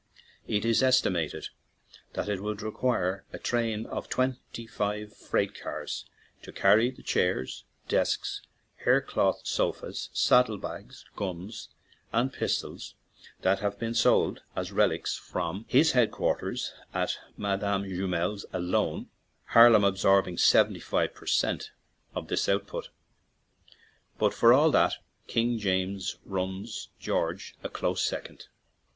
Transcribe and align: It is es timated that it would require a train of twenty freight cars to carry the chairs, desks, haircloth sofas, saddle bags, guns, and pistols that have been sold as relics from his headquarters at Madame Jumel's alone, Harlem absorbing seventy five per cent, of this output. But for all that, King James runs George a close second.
It 0.47 0.65
is 0.65 0.81
es 0.81 0.99
timated 0.99 1.49
that 2.13 2.27
it 2.27 2.41
would 2.41 2.63
require 2.63 3.23
a 3.31 3.37
train 3.37 3.85
of 3.85 4.09
twenty 4.09 4.65
freight 4.65 5.61
cars 5.61 6.05
to 6.41 6.51
carry 6.51 6.89
the 6.89 7.03
chairs, 7.03 7.65
desks, 7.87 8.41
haircloth 8.83 9.45
sofas, 9.45 10.09
saddle 10.11 10.57
bags, 10.57 11.05
guns, 11.15 11.69
and 12.11 12.33
pistols 12.33 12.95
that 13.41 13.59
have 13.59 13.77
been 13.77 13.93
sold 13.93 14.41
as 14.55 14.71
relics 14.71 15.15
from 15.17 15.65
his 15.67 15.91
headquarters 15.91 16.73
at 16.95 17.19
Madame 17.37 17.83
Jumel's 17.83 18.43
alone, 18.51 19.07
Harlem 19.49 19.83
absorbing 19.83 20.39
seventy 20.39 20.79
five 20.79 21.13
per 21.13 21.27
cent, 21.27 21.69
of 22.15 22.27
this 22.27 22.49
output. 22.49 22.89
But 24.17 24.33
for 24.33 24.51
all 24.51 24.71
that, 24.71 24.95
King 25.27 25.59
James 25.59 26.17
runs 26.25 26.89
George 26.99 27.53
a 27.61 27.69
close 27.69 28.01
second. 28.01 28.47